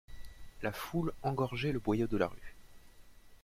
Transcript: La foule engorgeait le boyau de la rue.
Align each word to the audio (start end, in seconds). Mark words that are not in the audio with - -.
La 0.63 0.71
foule 0.71 1.13
engorgeait 1.21 1.71
le 1.71 1.77
boyau 1.77 2.07
de 2.07 2.17
la 2.17 2.25
rue. 2.25 2.55